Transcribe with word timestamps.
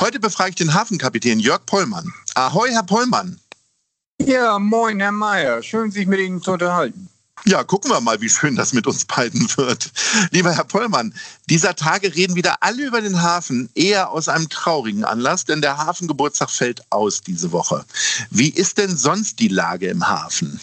Heute 0.00 0.18
befrage 0.18 0.50
ich 0.50 0.56
den 0.56 0.72
Hafenkapitän 0.72 1.40
Jörg 1.40 1.66
Pollmann. 1.66 2.10
Ahoi, 2.34 2.70
Herr 2.70 2.84
Pollmann. 2.84 3.38
Ja, 4.18 4.58
moin, 4.58 4.98
Herr 4.98 5.12
Meier. 5.12 5.62
Schön, 5.62 5.90
sich 5.90 6.06
mit 6.06 6.18
Ihnen 6.20 6.40
zu 6.40 6.52
unterhalten. 6.52 7.10
Ja, 7.44 7.64
gucken 7.64 7.90
wir 7.90 8.00
mal, 8.00 8.18
wie 8.22 8.30
schön 8.30 8.56
das 8.56 8.72
mit 8.72 8.86
uns 8.86 9.04
beiden 9.04 9.46
wird. 9.58 9.92
Lieber 10.30 10.52
Herr 10.52 10.64
Pollmann, 10.64 11.12
dieser 11.50 11.76
Tage 11.76 12.14
reden 12.14 12.34
wieder 12.34 12.56
alle 12.62 12.86
über 12.86 13.02
den 13.02 13.20
Hafen, 13.20 13.68
eher 13.74 14.10
aus 14.10 14.28
einem 14.28 14.48
traurigen 14.48 15.04
Anlass, 15.04 15.44
denn 15.44 15.60
der 15.60 15.76
Hafengeburtstag 15.76 16.48
fällt 16.48 16.82
aus 16.88 17.20
diese 17.20 17.52
Woche. 17.52 17.84
Wie 18.30 18.48
ist 18.48 18.78
denn 18.78 18.96
sonst 18.96 19.38
die 19.38 19.48
Lage 19.48 19.88
im 19.88 20.08
Hafen? 20.08 20.60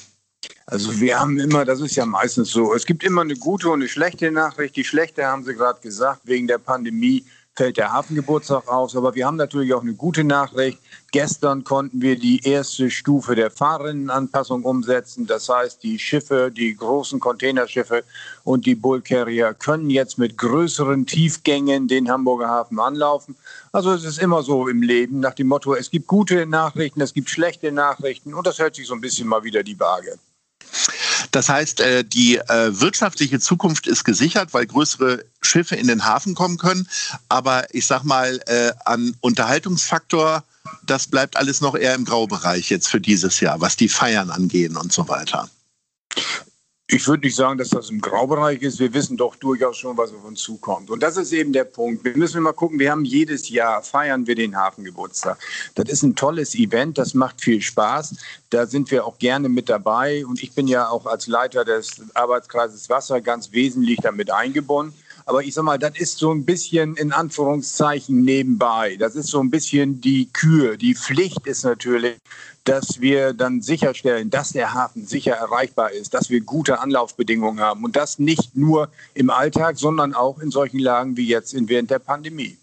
Also 0.65 0.99
wir 0.99 1.19
haben 1.19 1.37
immer, 1.39 1.63
das 1.63 1.79
ist 1.79 1.95
ja 1.95 2.07
meistens 2.07 2.49
so, 2.49 2.73
es 2.73 2.87
gibt 2.87 3.03
immer 3.03 3.21
eine 3.21 3.35
gute 3.35 3.69
und 3.69 3.81
eine 3.81 3.89
schlechte 3.89 4.31
Nachricht. 4.31 4.75
Die 4.75 4.83
schlechte 4.83 5.25
haben 5.25 5.43
Sie 5.43 5.53
gerade 5.53 5.79
gesagt, 5.79 6.21
wegen 6.23 6.47
der 6.47 6.57
Pandemie 6.57 7.23
fällt 7.57 7.77
der 7.77 7.91
Hafengeburtstag 7.91 8.67
aus. 8.67 8.95
Aber 8.95 9.15
wir 9.15 9.25
haben 9.25 9.35
natürlich 9.35 9.73
auch 9.73 9.81
eine 9.81 9.95
gute 9.95 10.23
Nachricht. 10.23 10.79
Gestern 11.11 11.63
konnten 11.63 12.01
wir 12.01 12.17
die 12.17 12.45
erste 12.45 12.91
Stufe 12.91 13.33
der 13.33 13.49
Fahrerinnenanpassung 13.49 14.63
umsetzen. 14.63 15.25
Das 15.25 15.49
heißt, 15.49 15.81
die 15.81 15.97
Schiffe, 15.97 16.51
die 16.55 16.75
großen 16.75 17.19
Containerschiffe 17.19 18.03
und 18.43 18.67
die 18.67 18.75
Bullcarrier 18.75 19.55
können 19.55 19.89
jetzt 19.89 20.19
mit 20.19 20.37
größeren 20.37 21.07
Tiefgängen 21.07 21.87
den 21.87 22.11
Hamburger 22.11 22.47
Hafen 22.47 22.79
anlaufen. 22.79 23.35
Also 23.71 23.91
es 23.91 24.03
ist 24.03 24.19
immer 24.19 24.43
so 24.43 24.67
im 24.67 24.83
Leben 24.83 25.19
nach 25.19 25.33
dem 25.33 25.47
Motto, 25.47 25.73
es 25.73 25.89
gibt 25.89 26.05
gute 26.07 26.45
Nachrichten, 26.45 27.01
es 27.01 27.13
gibt 27.13 27.29
schlechte 27.29 27.71
Nachrichten 27.71 28.35
und 28.35 28.45
das 28.45 28.59
hält 28.59 28.75
sich 28.75 28.85
so 28.85 28.93
ein 28.93 29.01
bisschen 29.01 29.27
mal 29.27 29.43
wieder 29.43 29.63
die 29.63 29.79
Waage. 29.79 30.19
Das 31.31 31.49
heißt, 31.49 31.79
äh, 31.81 32.03
die 32.03 32.37
äh, 32.37 32.79
wirtschaftliche 32.79 33.39
Zukunft 33.39 33.87
ist 33.87 34.03
gesichert, 34.03 34.53
weil 34.53 34.65
größere 34.65 35.25
Schiffe 35.41 35.75
in 35.75 35.87
den 35.87 36.05
Hafen 36.05 36.35
kommen 36.35 36.57
können. 36.57 36.87
Aber 37.29 37.73
ich 37.73 37.85
sag 37.85 38.03
mal, 38.03 38.39
äh, 38.47 38.71
an 38.85 39.15
Unterhaltungsfaktor, 39.21 40.43
das 40.85 41.07
bleibt 41.07 41.37
alles 41.37 41.61
noch 41.61 41.75
eher 41.75 41.95
im 41.95 42.05
Graubereich 42.05 42.69
jetzt 42.69 42.87
für 42.87 43.01
dieses 43.01 43.39
Jahr, 43.39 43.61
was 43.61 43.75
die 43.75 43.89
Feiern 43.89 44.31
angehen 44.31 44.77
und 44.77 44.91
so 44.91 45.07
weiter. 45.07 45.49
Ich 46.89 47.05
würde 47.05 47.27
nicht 47.27 47.35
sagen, 47.35 47.57
dass 47.57 47.67
das 47.67 47.89
im 47.89 47.99
Graubereich 47.99 48.61
ist. 48.61 48.79
Wir 48.79 48.93
wissen 48.93 49.17
doch 49.17 49.35
durchaus 49.35 49.75
schon, 49.75 49.97
was 49.97 50.13
auf 50.13 50.23
uns 50.23 50.39
zukommt. 50.39 50.89
Und 50.89 51.03
das 51.03 51.17
ist 51.17 51.33
eben 51.33 51.51
der 51.51 51.65
Punkt. 51.65 52.05
Wir 52.05 52.15
müssen 52.15 52.41
mal 52.41 52.53
gucken, 52.53 52.79
wir 52.79 52.91
haben 52.91 53.03
jedes 53.03 53.49
Jahr, 53.49 53.83
feiern 53.83 54.25
wir 54.25 54.35
den 54.35 54.55
Hafengeburtstag. 54.55 55.37
Das 55.75 55.89
ist 55.89 56.03
ein 56.03 56.15
tolles 56.15 56.55
Event, 56.55 56.97
das 56.97 57.13
macht 57.13 57.41
viel 57.41 57.61
Spaß. 57.61 58.15
Da 58.51 58.65
sind 58.65 58.89
wir 58.89 59.05
auch 59.05 59.17
gerne 59.17 59.49
mit 59.49 59.67
dabei. 59.67 60.25
Und 60.25 60.41
ich 60.41 60.53
bin 60.53 60.65
ja 60.69 60.87
auch 60.87 61.05
als 61.05 61.27
Leiter 61.27 61.65
des 61.65 62.03
Arbeitskreises 62.13 62.89
Wasser 62.89 63.19
ganz 63.19 63.51
wesentlich 63.51 63.99
damit 64.01 64.31
eingebunden. 64.31 64.93
Aber 65.27 65.43
ich 65.43 65.53
sag 65.53 65.63
mal, 65.63 65.77
das 65.77 65.97
ist 65.97 66.19
so 66.19 66.31
ein 66.31 66.45
bisschen 66.45 66.95
in 66.95 67.11
Anführungszeichen 67.11 68.21
nebenbei. 68.21 68.95
Das 68.95 69.13
ist 69.17 69.27
so 69.27 69.41
ein 69.41 69.49
bisschen 69.49 69.99
die 69.99 70.29
Kür. 70.31 70.77
Die 70.77 70.95
Pflicht 70.95 71.45
ist 71.45 71.65
natürlich, 71.65 72.15
dass 72.63 73.01
wir 73.01 73.33
dann 73.33 73.61
sicherstellen, 73.61 74.29
dass 74.29 74.53
der 74.53 74.73
Hafen 74.73 75.05
sicher 75.05 75.33
erreichbar 75.33 75.91
ist, 75.91 76.13
dass 76.13 76.29
wir 76.29 76.39
gute 76.39 76.79
Anlaufbedingungen 76.79 77.59
haben 77.59 77.83
und 77.83 77.97
das 77.97 78.19
nicht 78.19 78.55
nur 78.55 78.89
im 79.15 79.29
Alltag, 79.29 79.77
sondern 79.77 80.13
auch 80.13 80.39
in 80.39 80.49
solchen 80.49 80.79
Lagen 80.79 81.17
wie 81.17 81.27
jetzt 81.27 81.53
während 81.67 81.91
der 81.91 81.99
Pandemie. 81.99 82.57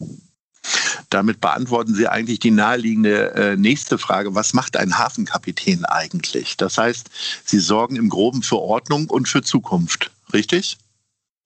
Damit 1.11 1.43
beantworten 1.43 1.95
Sie 1.95 2.09
eigentlich 2.09 2.39
die 2.39 2.51
naheliegende 2.51 3.35
äh, 3.35 3.57
nächste 3.59 3.99
Frage. 3.99 4.35
Was 4.35 4.55
macht 4.55 4.79
ein 4.79 4.99
Hafenkapitän 4.99 5.85
eigentlich? 5.85 6.57
Das 6.57 6.79
heißt, 6.79 7.11
Sie 7.45 7.59
sorgen 7.59 7.97
im 7.97 8.09
Groben 8.09 8.43
für 8.43 8.59
Ordnung 8.59 9.11
und 9.11 9.29
für 9.29 9.43
Zukunft, 9.43 10.11
richtig? 10.33 10.79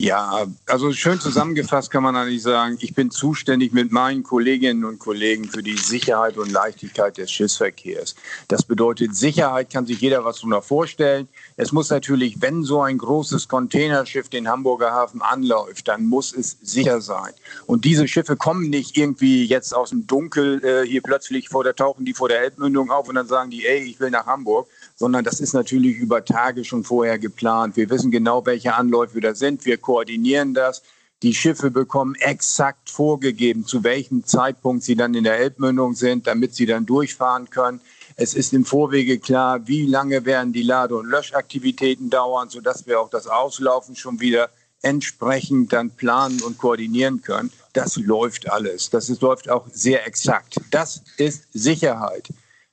Ja, 0.00 0.46
also 0.66 0.92
schön 0.92 1.18
zusammengefasst 1.18 1.90
kann 1.90 2.04
man 2.04 2.14
eigentlich 2.14 2.44
sagen, 2.44 2.78
ich 2.78 2.94
bin 2.94 3.10
zuständig 3.10 3.72
mit 3.72 3.90
meinen 3.90 4.22
Kolleginnen 4.22 4.84
und 4.84 5.00
Kollegen 5.00 5.46
für 5.46 5.60
die 5.60 5.76
Sicherheit 5.76 6.38
und 6.38 6.52
Leichtigkeit 6.52 7.18
des 7.18 7.32
Schiffsverkehrs. 7.32 8.14
Das 8.46 8.62
bedeutet, 8.62 9.16
Sicherheit 9.16 9.72
kann 9.72 9.86
sich 9.86 10.00
jeder 10.00 10.24
was 10.24 10.36
darunter 10.36 10.62
vorstellen. 10.62 11.26
Es 11.56 11.72
muss 11.72 11.90
natürlich, 11.90 12.40
wenn 12.40 12.62
so 12.62 12.80
ein 12.80 12.96
großes 12.96 13.48
Containerschiff 13.48 14.28
den 14.28 14.46
Hamburger 14.46 14.92
Hafen 14.92 15.20
anläuft, 15.20 15.88
dann 15.88 16.06
muss 16.06 16.32
es 16.32 16.58
sicher 16.62 17.00
sein. 17.00 17.32
Und 17.66 17.84
diese 17.84 18.06
Schiffe 18.06 18.36
kommen 18.36 18.70
nicht 18.70 18.96
irgendwie 18.96 19.46
jetzt 19.46 19.74
aus 19.74 19.90
dem 19.90 20.06
Dunkel 20.06 20.64
äh, 20.64 20.86
hier 20.86 21.02
plötzlich 21.02 21.48
vor 21.48 21.64
der 21.64 21.74
tauchen 21.74 22.04
die 22.04 22.14
vor 22.14 22.28
der 22.28 22.40
Elbmündung 22.42 22.92
auf 22.92 23.08
und 23.08 23.16
dann 23.16 23.26
sagen 23.26 23.50
die, 23.50 23.66
ey, 23.66 23.80
ich 23.80 23.98
will 23.98 24.10
nach 24.10 24.26
Hamburg, 24.26 24.68
sondern 24.98 25.24
das 25.24 25.40
ist 25.40 25.52
natürlich 25.52 25.96
über 25.96 26.24
Tage 26.24 26.64
schon 26.64 26.82
vorher 26.82 27.18
geplant. 27.18 27.76
Wir 27.76 27.88
wissen 27.88 28.10
genau, 28.10 28.44
welche 28.44 28.74
Anläufe 28.74 29.20
da 29.20 29.34
sind. 29.34 29.64
Wir 29.64 29.78
koordinieren 29.78 30.54
das. 30.54 30.82
Die 31.22 31.34
Schiffe 31.34 31.70
bekommen 31.70 32.14
exakt 32.16 32.90
vorgegeben, 32.90 33.64
zu 33.64 33.84
welchem 33.84 34.24
Zeitpunkt 34.24 34.82
sie 34.82 34.96
dann 34.96 35.14
in 35.14 35.24
der 35.24 35.38
Elbmündung 35.38 35.94
sind, 35.94 36.26
damit 36.26 36.54
sie 36.54 36.66
dann 36.66 36.84
durchfahren 36.84 37.48
können. 37.48 37.80
Es 38.16 38.34
ist 38.34 38.52
im 38.52 38.64
Vorwege 38.64 39.20
klar, 39.20 39.66
wie 39.68 39.86
lange 39.86 40.24
werden 40.24 40.52
die 40.52 40.62
Lade- 40.62 40.96
und 40.96 41.06
Löschaktivitäten 41.06 42.10
dauern, 42.10 42.48
sodass 42.48 42.86
wir 42.86 43.00
auch 43.00 43.10
das 43.10 43.28
Auslaufen 43.28 43.94
schon 43.94 44.20
wieder 44.20 44.50
entsprechend 44.82 45.72
dann 45.72 45.90
planen 45.90 46.42
und 46.42 46.58
koordinieren 46.58 47.22
können. 47.22 47.52
Das 47.72 47.96
läuft 47.96 48.50
alles. 48.50 48.90
Das 48.90 49.08
läuft 49.20 49.48
auch 49.48 49.66
sehr 49.72 50.06
exakt. 50.06 50.60
Das 50.70 51.02
ist 51.16 51.44
Sicherheit. 51.52 52.28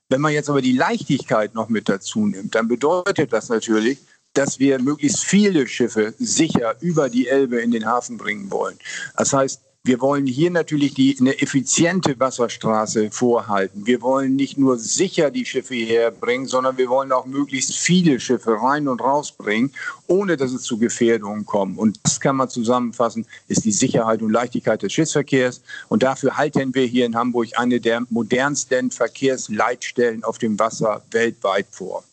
Wenn 0.10 0.22
man 0.22 0.34
jetzt 0.34 0.50
aber 0.50 0.62
die 0.62 0.78
Leichtigkeit 0.78 1.56
noch 1.56 1.70
mit 1.70 1.90
dazu 1.90 2.28
nimmt, 2.28 2.54
dann 2.54 2.68
bedeutet 2.68 3.34
das 3.34 3.50
natürlich, 3.50 4.00
dass 4.34 4.60
wir 4.60 4.80
möglichst 4.80 5.24
viele 5.24 5.68
Schiffe 5.68 6.14
sicher 6.20 6.76
über 6.82 7.09
die 7.09 7.28
Elbe 7.28 7.62
in 7.62 7.72
den 7.72 7.85
Hafen 7.85 8.18
bringen 8.18 8.52
wollen. 8.52 8.78
Das 9.18 9.34
heißt, 9.34 9.62
wir 9.85 10.02
wollen 10.02 10.26
hier 10.26 10.49
natürlich 10.49 10.96
die, 10.96 11.16
eine 11.20 11.40
effiziente 11.40 12.20
Wasserstraße 12.20 13.11
vorhalten. 13.11 13.85
Wir 13.85 14.02
wollen 14.02 14.35
nicht 14.35 14.58
nur 14.58 14.79
sicher 14.79 15.29
die 15.29 15.46
Schiffe 15.46 15.76
hierher 15.76 16.09
bringen, 16.09 16.47
sondern 16.47 16.79
wir 16.79 16.90
wollen 16.90 17.11
auch 17.11 17.28
möglichst 17.28 17.76
viele 17.76 18.20
Schiffe 18.20 18.59
rein 18.59 18.87
und 18.87 18.99
rausbringen, 18.99 19.72
ohne 20.08 20.37
dass 20.37 20.53
es 20.53 20.64
zu 20.64 20.79
Gefährdungen 20.79 21.46
kommt. 21.46 21.78
Und 21.78 21.99
das 22.02 22.20
kann 22.20 22.35
man 22.35 22.49
zusammenfassen, 22.49 23.28
ist 23.47 23.64
die 23.64 23.72
Sicherheit 23.72 24.23
und 24.23 24.32
Leichtigkeit 24.32 24.82
des 24.82 24.91
Schiffsverkehrs. 24.91 25.61
Und 25.88 26.02
dafür 26.02 26.35
halten 26.35 26.73
wir 26.73 26.85
hier 26.88 27.05
in 27.05 27.16
Hamburg 27.16 27.49
eine 27.55 27.79
der 27.79 28.02
modernsten 28.09 28.90
Verkehrsleitstellen 28.90 30.23
auf 30.23 30.40
dem 30.40 30.58
Wasser 30.58 31.03
weltweit 31.11 31.67
vor. 31.70 32.03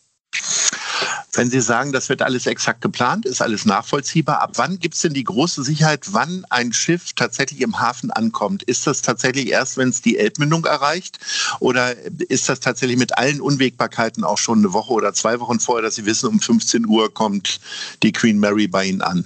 Wenn 1.35 1.49
Sie 1.49 1.61
sagen, 1.61 1.91
das 1.91 2.09
wird 2.09 2.21
alles 2.21 2.45
exakt 2.45 2.81
geplant, 2.81 3.25
ist 3.25 3.41
alles 3.41 3.65
nachvollziehbar, 3.65 4.41
ab 4.41 4.51
wann 4.55 4.77
gibt 4.77 4.93
es 4.93 5.01
denn 5.01 5.13
die 5.13 5.23
große 5.23 5.63
Sicherheit, 5.63 6.13
wann 6.13 6.45
ein 6.49 6.73
Schiff 6.73 7.13
tatsächlich 7.13 7.61
im 7.61 7.79
Hafen 7.79 8.11
ankommt? 8.11 8.61
Ist 8.63 8.85
das 8.85 9.01
tatsächlich 9.01 9.47
erst, 9.47 9.77
wenn 9.77 9.89
es 9.89 10.03
die 10.03 10.17
Elbmündung 10.19 10.65
erreicht? 10.65 11.17
Oder 11.59 11.95
ist 12.29 12.49
das 12.49 12.59
tatsächlich 12.59 12.97
mit 12.97 13.17
allen 13.17 13.41
Unwägbarkeiten 13.41 14.23
auch 14.23 14.37
schon 14.37 14.59
eine 14.59 14.73
Woche 14.73 14.93
oder 14.93 15.13
zwei 15.13 15.39
Wochen 15.39 15.59
vorher, 15.59 15.81
dass 15.81 15.95
Sie 15.95 16.05
wissen, 16.05 16.27
um 16.27 16.39
15 16.39 16.85
Uhr 16.87 17.11
kommt 17.11 17.59
die 18.03 18.11
Queen 18.11 18.39
Mary 18.39 18.67
bei 18.67 18.85
Ihnen 18.85 19.01
an? 19.01 19.25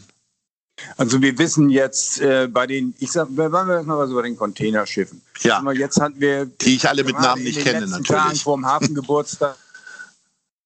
Also 0.96 1.22
wir 1.22 1.38
wissen 1.38 1.70
jetzt 1.70 2.22
äh, 2.22 2.48
bei 2.48 2.68
den, 2.68 2.94
ich 3.00 3.12
sag, 3.12 3.28
wir 3.32 3.52
waren 3.52 3.70
erstmal 3.70 4.08
so 4.08 4.16
bei 4.16 4.22
den 4.22 4.38
Containerschiffen. 4.38 5.22
Ja. 5.42 5.64
Jetzt 5.72 6.00
hatten 6.00 6.20
wir 6.20 6.46
die 6.46 6.76
ich 6.76 6.88
alle 6.88 7.04
mit 7.04 7.20
Namen 7.20 7.44
nicht 7.44 7.60
kenne 7.60 7.88
natürlich. 7.88 8.08
Tagen 8.08 8.36
vor 8.36 8.58
dem 8.58 8.66
Hafengeburtstag 8.66 9.58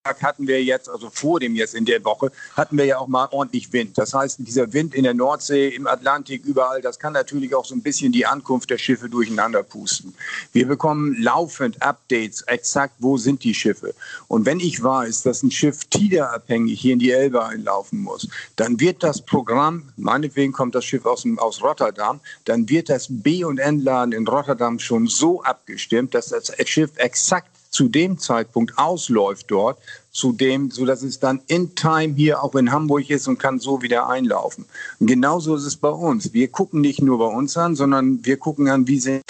hatten 0.04 0.48
wir 0.48 0.64
jetzt, 0.64 0.90
also 0.90 1.12
vor 1.12 1.40
dem 1.40 1.56
jetzt 1.56 1.76
in 1.76 1.86
der 1.86 2.04
Woche, 2.04 2.32
hatten 2.56 2.76
wir 2.78 2.86
ja 2.86 2.98
auch 2.98 3.08
mal 3.08 3.28
ordentlich 3.30 3.72
Wind. 3.72 4.00
Das 4.00 4.16
heißt, 4.16 4.38
dieser 4.40 4.74
Wind 4.74 4.96
in 4.96 5.04
der 5.04 5.14
Nordsee, 5.14 5.70
im 5.70 5.86
Atlantik, 5.86 6.44
überall, 6.44 6.82
das 6.82 6.98
kann 6.98 7.14
natürlich 7.14 7.54
auch 7.54 7.66
so 7.66 7.76
ein 7.76 7.84
bisschen 7.84 8.12
die 8.12 8.26
Ankunft 8.26 8.72
der 8.72 8.80
Schiffe 8.80 9.10
durcheinander 9.10 9.62
pusten. 9.62 10.16
Wir 10.54 10.68
bekommen 10.68 11.16
laufend 11.22 11.84
Updates, 11.84 12.42
exakt 12.44 12.96
wo 12.98 13.18
sind 13.18 13.44
die 13.44 13.54
Schiffe. 13.54 13.94
Und 14.28 14.48
wenn 14.48 14.60
ich 14.60 14.82
weiß, 14.82 15.22
dass 15.22 15.44
ein 15.44 15.52
Schiff 15.52 15.86
TIDA-abhängig 15.86 16.82
hier 16.82 16.94
in 16.94 17.00
die 17.00 17.12
Elbe 17.12 17.46
einlaufen 17.46 18.02
muss, 18.02 18.28
dann 18.56 18.80
wird 18.80 19.04
das 19.04 19.22
Programm, 19.22 19.92
meinetwegen 19.98 20.52
kommt 20.52 20.74
das 20.74 20.84
Schiff 20.84 21.06
aus, 21.06 21.26
aus 21.38 21.62
Rotterdam, 21.62 22.22
dann 22.46 22.68
wird 22.70 22.90
das 22.90 23.06
B- 23.08 23.44
und 23.44 23.60
N-Laden 23.60 24.14
in 24.14 24.28
Rotterdam 24.28 24.80
schon 24.80 25.06
so 25.06 25.44
abgestimmt, 25.44 26.16
dass 26.16 26.30
das 26.30 26.52
Schiff 26.66 26.92
exakt 26.96 27.51
zu 27.72 27.88
dem 27.88 28.20
Zeitpunkt 28.20 28.78
ausläuft 28.78 29.50
dort, 29.50 29.80
zu 30.12 30.34
dem, 30.34 30.70
so 30.70 30.86
dass 30.86 31.02
es 31.02 31.20
dann 31.20 31.42
in 31.48 31.74
Time 31.74 32.14
hier 32.16 32.44
auch 32.44 32.54
in 32.56 32.72
Hamburg 32.72 33.10
ist 33.10 33.28
und 33.28 33.40
kann 33.40 33.60
so 33.60 33.82
wieder 33.82 34.08
einlaufen. 34.08 34.66
Und 35.00 35.08
genauso 35.08 35.56
ist 35.56 35.64
es 35.64 35.78
bei 35.78 35.90
uns. 35.90 36.34
Wir 36.34 36.50
gucken 36.50 36.82
nicht 36.82 37.02
nur 37.02 37.18
bei 37.18 37.34
uns 37.34 37.56
an, 37.58 37.76
sondern 37.76 38.24
wir 38.26 38.38
gucken 38.38 38.68
an, 38.68 38.88
wie 38.88 39.00
sind 39.00 39.24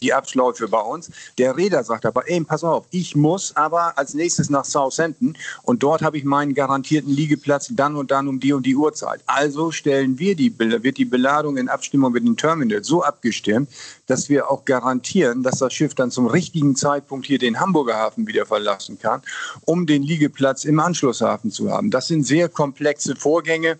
die 0.00 0.12
Abläufe 0.12 0.68
bei 0.68 0.80
uns. 0.80 1.10
Der 1.38 1.56
Räder 1.56 1.82
sagt 1.82 2.04
aber, 2.04 2.28
ey, 2.28 2.42
pass 2.42 2.64
auf, 2.64 2.84
ich 2.90 3.16
muss 3.16 3.56
aber 3.56 3.96
als 3.96 4.12
nächstes 4.12 4.50
nach 4.50 4.64
Southampton 4.64 5.36
und 5.62 5.82
dort 5.82 6.02
habe 6.02 6.18
ich 6.18 6.24
meinen 6.24 6.54
garantierten 6.54 7.10
Liegeplatz 7.10 7.68
dann 7.70 7.96
und 7.96 8.10
dann 8.10 8.28
um 8.28 8.38
die 8.38 8.52
und 8.52 8.66
die 8.66 8.76
Uhrzeit. 8.76 9.20
Also 9.26 9.70
stellen 9.70 10.18
wir 10.18 10.36
die, 10.36 10.56
wird 10.58 10.98
die 10.98 11.04
Beladung 11.06 11.56
in 11.56 11.68
Abstimmung 11.68 12.12
mit 12.12 12.24
dem 12.24 12.36
Terminal 12.36 12.84
so 12.84 13.02
abgestimmt, 13.02 13.70
dass 14.06 14.28
wir 14.28 14.50
auch 14.50 14.64
garantieren, 14.66 15.42
dass 15.42 15.58
das 15.58 15.72
Schiff 15.72 15.94
dann 15.94 16.10
zum 16.10 16.26
richtigen 16.26 16.76
Zeitpunkt 16.76 17.26
hier 17.26 17.38
den 17.38 17.58
Hamburger 17.58 17.96
Hafen 17.96 18.26
wieder 18.26 18.44
verlassen 18.44 18.98
kann, 18.98 19.22
um 19.64 19.86
den 19.86 20.02
Liegeplatz 20.02 20.64
im 20.64 20.78
Anschlusshafen 20.78 21.50
zu 21.50 21.70
haben. 21.70 21.90
Das 21.90 22.08
sind 22.08 22.24
sehr 22.24 22.48
komplexe 22.48 23.16
Vorgänge. 23.16 23.78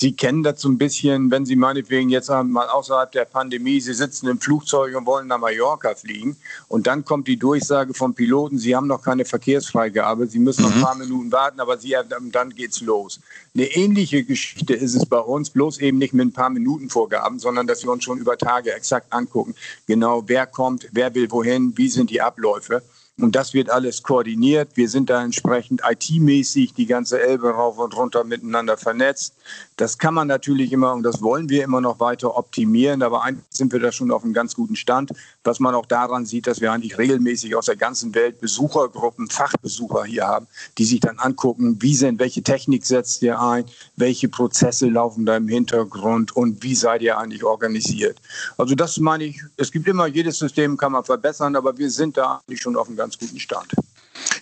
Sie 0.00 0.12
kennen 0.12 0.44
das 0.44 0.60
so 0.60 0.68
ein 0.68 0.78
bisschen, 0.78 1.32
wenn 1.32 1.44
Sie 1.44 1.56
meinetwegen 1.56 2.08
jetzt 2.08 2.28
mal 2.28 2.68
außerhalb 2.68 3.10
der 3.10 3.24
Pandemie, 3.24 3.80
Sie 3.80 3.94
sitzen 3.94 4.28
im 4.28 4.38
Flugzeug 4.38 4.96
und 4.96 5.06
wollen 5.06 5.26
nach 5.26 5.38
Mallorca 5.38 5.92
fliegen 5.96 6.36
und 6.68 6.86
dann 6.86 7.04
kommt 7.04 7.26
die 7.26 7.36
Durchsage 7.36 7.92
vom 7.94 8.14
Piloten, 8.14 8.58
Sie 8.58 8.76
haben 8.76 8.86
noch 8.86 9.02
keine 9.02 9.24
Verkehrsfreigabe, 9.24 10.28
Sie 10.28 10.38
müssen 10.38 10.62
noch 10.62 10.70
ein 10.70 10.78
mhm. 10.78 10.82
paar 10.84 10.94
Minuten 10.94 11.32
warten, 11.32 11.58
aber 11.58 11.78
Sie, 11.78 11.96
dann 12.08 12.54
geht's 12.54 12.80
los. 12.80 13.18
Eine 13.56 13.64
ähnliche 13.64 14.22
Geschichte 14.22 14.74
ist 14.74 14.94
es 14.94 15.04
bei 15.04 15.18
uns, 15.18 15.50
bloß 15.50 15.78
eben 15.78 15.98
nicht 15.98 16.14
mit 16.14 16.28
ein 16.28 16.32
paar 16.32 16.50
Minuten 16.50 16.90
Vorgaben, 16.90 17.40
sondern 17.40 17.66
dass 17.66 17.82
wir 17.82 17.90
uns 17.90 18.04
schon 18.04 18.18
über 18.18 18.38
Tage 18.38 18.72
exakt 18.72 19.12
angucken, 19.12 19.56
genau 19.88 20.22
wer 20.28 20.46
kommt, 20.46 20.88
wer 20.92 21.12
will 21.16 21.28
wohin, 21.32 21.76
wie 21.76 21.88
sind 21.88 22.10
die 22.10 22.20
Abläufe. 22.20 22.84
Und 23.20 23.34
das 23.34 23.52
wird 23.52 23.68
alles 23.68 24.04
koordiniert. 24.04 24.70
Wir 24.74 24.88
sind 24.88 25.10
da 25.10 25.22
entsprechend 25.22 25.82
IT-mäßig 25.84 26.74
die 26.74 26.86
ganze 26.86 27.20
Elbe 27.20 27.50
rauf 27.50 27.78
und 27.78 27.96
runter 27.96 28.22
miteinander 28.22 28.76
vernetzt. 28.76 29.34
Das 29.76 29.98
kann 29.98 30.14
man 30.14 30.28
natürlich 30.28 30.72
immer 30.72 30.92
und 30.92 31.02
das 31.02 31.20
wollen 31.20 31.48
wir 31.48 31.64
immer 31.64 31.80
noch 31.80 31.98
weiter 31.98 32.36
optimieren. 32.36 33.02
Aber 33.02 33.24
eigentlich 33.24 33.44
sind 33.50 33.72
wir 33.72 33.80
da 33.80 33.90
schon 33.90 34.12
auf 34.12 34.22
einem 34.22 34.34
ganz 34.34 34.54
guten 34.54 34.76
Stand, 34.76 35.10
was 35.42 35.58
man 35.58 35.74
auch 35.74 35.86
daran 35.86 36.26
sieht, 36.26 36.46
dass 36.46 36.60
wir 36.60 36.72
eigentlich 36.72 36.96
regelmäßig 36.96 37.56
aus 37.56 37.66
der 37.66 37.76
ganzen 37.76 38.14
Welt 38.14 38.40
Besuchergruppen, 38.40 39.28
Fachbesucher 39.28 40.04
hier 40.04 40.26
haben, 40.26 40.46
die 40.78 40.84
sich 40.84 41.00
dann 41.00 41.18
angucken, 41.18 41.76
wie 41.80 41.96
sind, 41.96 42.20
welche 42.20 42.42
Technik 42.42 42.86
setzt 42.86 43.22
ihr 43.22 43.40
ein, 43.40 43.64
welche 43.96 44.28
Prozesse 44.28 44.88
laufen 44.88 45.26
da 45.26 45.36
im 45.36 45.48
Hintergrund 45.48 46.36
und 46.36 46.62
wie 46.62 46.76
seid 46.76 47.02
ihr 47.02 47.18
eigentlich 47.18 47.42
organisiert. 47.42 48.18
Also 48.56 48.76
das 48.76 48.98
meine 48.98 49.24
ich, 49.24 49.42
es 49.56 49.72
gibt 49.72 49.88
immer, 49.88 50.06
jedes 50.06 50.38
System 50.38 50.76
kann 50.76 50.92
man 50.92 51.02
verbessern, 51.02 51.56
aber 51.56 51.76
wir 51.78 51.90
sind 51.90 52.16
da 52.16 52.40
eigentlich 52.46 52.60
schon 52.60 52.76
auf 52.76 52.86
einem 52.86 52.96
ganz 52.96 53.07
ganz 53.08 53.18
guten 53.18 53.40
Start. 53.40 53.72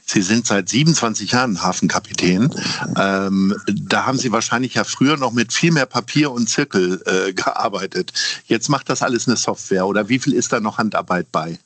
Sie 0.05 0.23
sind 0.23 0.47
seit 0.47 0.69
27 0.69 1.31
Jahren 1.31 1.63
Hafenkapitän. 1.63 2.53
Ähm, 2.97 3.55
da 3.67 4.07
haben 4.07 4.19
Sie 4.19 4.33
wahrscheinlich 4.33 4.75
ja 4.75 4.83
früher 4.83 5.17
noch 5.17 5.33
mit 5.33 5.53
viel 5.53 5.71
mehr 5.71 5.87
Papier 5.87 6.33
und 6.33 6.49
Zirkel 6.49 7.01
äh, 7.07 7.33
gearbeitet. 7.33 8.13
Jetzt 8.47 8.69
macht 8.69 8.89
das 8.89 9.03
alles 9.03 9.29
eine 9.29 9.37
Software 9.37 9.87
oder 9.87 10.09
wie 10.09 10.19
viel 10.19 10.33
ist 10.33 10.53
da 10.53 10.59
noch 10.59 10.79
Handarbeit 10.79 11.31
bei? 11.31 11.59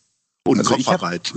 Und 0.46 0.58
also 0.58 0.74
Kopfarbeit? 0.74 1.32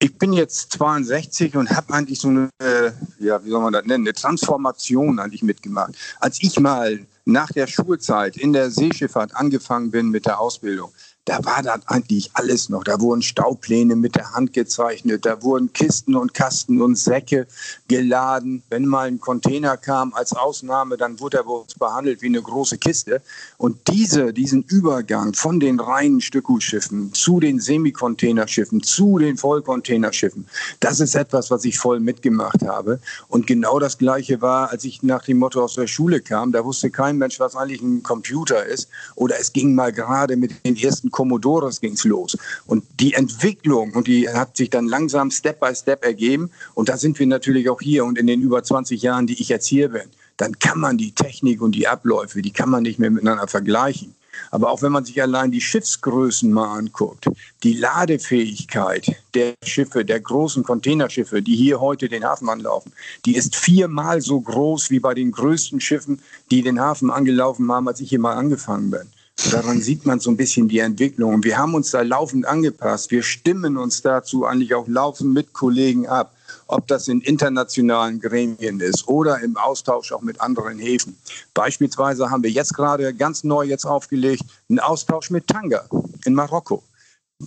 Ich, 0.00 0.16
bin 0.16 0.32
jetzt 0.32 0.72
62 0.72 1.56
und 1.56 1.70
habe 1.70 1.92
eigentlich 1.92 2.20
so 2.20 2.28
eine, 2.28 2.48
äh, 2.62 2.92
ja, 3.18 3.44
wie 3.44 3.50
soll 3.50 3.60
man 3.60 3.72
das 3.72 3.84
nennen, 3.84 4.06
eine 4.06 4.14
Transformation 4.14 5.18
eigentlich 5.18 5.42
mitgemacht. 5.42 5.92
Als 6.20 6.38
ich 6.40 6.58
mal 6.60 7.04
nach 7.26 7.50
der 7.50 7.66
Schulzeit 7.66 8.36
in 8.36 8.52
der 8.52 8.70
Seeschifffahrt 8.70 9.34
angefangen 9.34 9.90
bin 9.90 10.08
mit 10.08 10.24
der 10.24 10.40
Ausbildung, 10.40 10.92
da 11.28 11.44
war 11.44 11.62
das 11.62 11.80
eigentlich 11.86 12.30
alles 12.32 12.70
noch. 12.70 12.84
Da 12.84 13.00
wurden 13.00 13.20
Staupläne 13.20 13.96
mit 13.96 14.16
der 14.16 14.32
Hand 14.32 14.54
gezeichnet, 14.54 15.26
da 15.26 15.42
wurden 15.42 15.72
Kisten 15.74 16.16
und 16.16 16.32
Kasten 16.32 16.80
und 16.80 16.96
Säcke 16.96 17.46
geladen. 17.86 18.62
Wenn 18.70 18.86
mal 18.86 19.08
ein 19.08 19.20
Container 19.20 19.76
kam 19.76 20.14
als 20.14 20.32
Ausnahme, 20.32 20.96
dann 20.96 21.20
wurde 21.20 21.38
er 21.38 21.44
bei 21.44 21.52
uns 21.52 21.74
behandelt 21.74 22.22
wie 22.22 22.28
eine 22.28 22.40
große 22.40 22.78
Kiste. 22.78 23.20
Und 23.58 23.76
diese, 23.88 24.32
diesen 24.32 24.62
Übergang 24.62 25.34
von 25.34 25.60
den 25.60 25.80
reinen 25.80 26.22
Stückgutsschiffen 26.22 27.12
zu 27.12 27.40
den 27.40 27.60
Semikontainerschiffen, 27.60 28.82
zu 28.82 29.18
den 29.18 29.36
Vollcontainerschiffen, 29.36 30.46
das 30.80 31.00
ist 31.00 31.14
etwas, 31.14 31.50
was 31.50 31.64
ich 31.66 31.78
voll 31.78 32.00
mitgemacht 32.00 32.62
habe. 32.66 33.00
Und 33.28 33.46
genau 33.46 33.78
das 33.78 33.98
Gleiche 33.98 34.40
war, 34.40 34.70
als 34.70 34.84
ich 34.84 35.02
nach 35.02 35.24
dem 35.24 35.36
Motto 35.36 35.62
aus 35.62 35.74
der 35.74 35.88
Schule 35.88 36.22
kam, 36.22 36.52
da 36.52 36.64
wusste 36.64 36.90
kein 36.90 37.18
Mensch, 37.18 37.38
was 37.38 37.54
eigentlich 37.54 37.82
ein 37.82 38.02
Computer 38.02 38.64
ist. 38.64 38.88
Oder 39.14 39.38
es 39.38 39.52
ging 39.52 39.74
mal 39.74 39.92
gerade 39.92 40.36
mit 40.36 40.52
den 40.64 40.76
ersten 40.76 41.10
Commodores 41.18 41.80
ging 41.80 41.94
es 41.94 42.04
los. 42.04 42.38
Und 42.66 42.84
die 43.00 43.14
Entwicklung, 43.14 43.90
und 43.94 44.06
die 44.06 44.28
hat 44.28 44.56
sich 44.56 44.70
dann 44.70 44.86
langsam 44.86 45.32
Step 45.32 45.58
by 45.58 45.74
Step 45.74 46.04
ergeben. 46.04 46.48
Und 46.74 46.88
da 46.88 46.96
sind 46.96 47.18
wir 47.18 47.26
natürlich 47.26 47.68
auch 47.68 47.80
hier 47.80 48.04
und 48.04 48.16
in 48.18 48.28
den 48.28 48.40
über 48.40 48.62
20 48.62 49.02
Jahren, 49.02 49.26
die 49.26 49.40
ich 49.42 49.48
jetzt 49.48 49.66
hier 49.66 49.88
bin, 49.88 50.08
dann 50.36 50.56
kann 50.60 50.78
man 50.78 50.96
die 50.96 51.10
Technik 51.10 51.60
und 51.60 51.72
die 51.72 51.88
Abläufe, 51.88 52.40
die 52.40 52.52
kann 52.52 52.70
man 52.70 52.84
nicht 52.84 53.00
mehr 53.00 53.10
miteinander 53.10 53.48
vergleichen. 53.48 54.14
Aber 54.52 54.70
auch 54.70 54.80
wenn 54.80 54.92
man 54.92 55.04
sich 55.04 55.20
allein 55.20 55.50
die 55.50 55.60
Schiffsgrößen 55.60 56.52
mal 56.52 56.78
anguckt, 56.78 57.28
die 57.64 57.74
Ladefähigkeit 57.74 59.16
der 59.34 59.54
Schiffe, 59.64 60.04
der 60.04 60.20
großen 60.20 60.62
Containerschiffe, 60.62 61.42
die 61.42 61.56
hier 61.56 61.80
heute 61.80 62.08
den 62.08 62.24
Hafen 62.24 62.48
anlaufen, 62.48 62.92
die 63.26 63.34
ist 63.34 63.56
viermal 63.56 64.20
so 64.20 64.40
groß 64.40 64.90
wie 64.90 65.00
bei 65.00 65.14
den 65.14 65.32
größten 65.32 65.80
Schiffen, 65.80 66.22
die 66.52 66.62
den 66.62 66.78
Hafen 66.78 67.10
angelaufen 67.10 67.72
haben, 67.72 67.88
als 67.88 67.98
ich 67.98 68.10
hier 68.10 68.20
mal 68.20 68.36
angefangen 68.36 68.92
bin. 68.92 69.08
Daran 69.52 69.80
sieht 69.80 70.04
man 70.04 70.18
so 70.18 70.30
ein 70.30 70.36
bisschen 70.36 70.68
die 70.68 70.80
Entwicklung. 70.80 71.44
Wir 71.44 71.56
haben 71.58 71.74
uns 71.74 71.92
da 71.92 72.02
laufend 72.02 72.44
angepasst. 72.44 73.10
Wir 73.12 73.22
stimmen 73.22 73.76
uns 73.76 74.02
dazu 74.02 74.44
eigentlich 74.44 74.74
auch 74.74 74.88
laufend 74.88 75.32
mit 75.32 75.52
Kollegen 75.52 76.08
ab, 76.08 76.34
ob 76.66 76.88
das 76.88 77.06
in 77.06 77.20
internationalen 77.20 78.20
Gremien 78.20 78.80
ist 78.80 79.06
oder 79.06 79.40
im 79.40 79.56
Austausch 79.56 80.12
auch 80.12 80.22
mit 80.22 80.40
anderen 80.40 80.78
Häfen. 80.78 81.16
Beispielsweise 81.54 82.30
haben 82.30 82.42
wir 82.42 82.50
jetzt 82.50 82.74
gerade 82.74 83.14
ganz 83.14 83.44
neu 83.44 83.64
jetzt 83.64 83.86
aufgelegt 83.86 84.42
einen 84.68 84.80
Austausch 84.80 85.30
mit 85.30 85.46
Tanga 85.46 85.84
in 86.24 86.34
Marokko. 86.34 86.82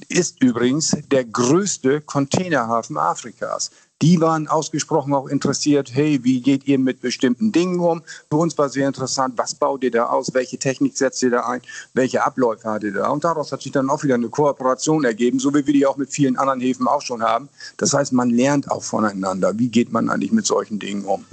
Ist 0.07 0.41
übrigens 0.41 0.95
der 1.11 1.25
größte 1.25 1.99
Containerhafen 1.99 2.97
Afrikas. 2.97 3.69
Die 4.01 4.19
waren 4.19 4.47
ausgesprochen 4.47 5.13
auch 5.13 5.27
interessiert, 5.27 5.91
hey, 5.93 6.23
wie 6.23 6.41
geht 6.41 6.67
ihr 6.67 6.79
mit 6.79 7.01
bestimmten 7.01 7.51
Dingen 7.51 7.79
um? 7.79 8.01
Für 8.29 8.37
uns 8.37 8.57
war 8.57 8.69
sehr 8.69 8.87
interessant, 8.87 9.35
was 9.37 9.53
baut 9.53 9.83
ihr 9.83 9.91
da 9.91 10.05
aus? 10.05 10.33
Welche 10.33 10.57
Technik 10.57 10.97
setzt 10.97 11.21
ihr 11.21 11.29
da 11.29 11.41
ein? 11.41 11.61
Welche 11.93 12.23
Abläufe 12.23 12.69
hat 12.69 12.83
ihr 12.83 12.93
da? 12.93 13.09
Und 13.09 13.23
daraus 13.23 13.51
hat 13.51 13.61
sich 13.61 13.71
dann 13.71 13.89
auch 13.89 14.03
wieder 14.03 14.15
eine 14.15 14.29
Kooperation 14.29 15.03
ergeben, 15.03 15.39
so 15.39 15.53
wie 15.53 15.65
wir 15.65 15.73
die 15.73 15.85
auch 15.85 15.97
mit 15.97 16.11
vielen 16.11 16.37
anderen 16.37 16.61
Häfen 16.61 16.87
auch 16.87 17.01
schon 17.01 17.21
haben. 17.21 17.49
Das 17.77 17.93
heißt, 17.93 18.11
man 18.13 18.31
lernt 18.31 18.71
auch 18.71 18.83
voneinander. 18.83 19.57
Wie 19.59 19.69
geht 19.69 19.91
man 19.91 20.09
eigentlich 20.09 20.31
mit 20.31 20.47
solchen 20.47 20.79
Dingen 20.79 21.05
um? 21.05 21.25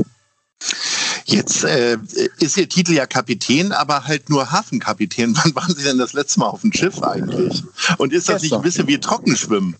Jetzt 1.24 1.64
äh, 1.64 1.98
ist 2.38 2.56
Ihr 2.56 2.68
Titel 2.68 2.92
ja 2.92 3.06
Kapitän, 3.06 3.72
aber 3.72 4.04
halt 4.04 4.30
nur 4.30 4.50
Hafenkapitän. 4.50 5.36
Wann 5.42 5.54
waren 5.54 5.74
Sie 5.74 5.84
denn 5.84 5.98
das 5.98 6.12
letzte 6.12 6.40
Mal 6.40 6.48
auf 6.48 6.62
dem 6.62 6.72
Schiff 6.72 7.02
eigentlich? 7.02 7.64
Und 7.98 8.12
ist 8.12 8.28
das 8.28 8.42
nicht 8.42 8.54
ein 8.54 8.62
bisschen 8.62 8.86
wie 8.86 8.98
Trockenschwimmen? 8.98 9.76